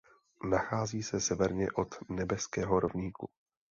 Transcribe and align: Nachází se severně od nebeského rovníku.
Nachází 0.49 1.03
se 1.03 1.19
severně 1.21 1.71
od 1.71 1.95
nebeského 2.09 2.79
rovníku. 2.79 3.29